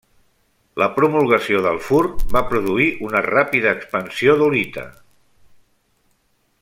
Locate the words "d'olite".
4.41-4.87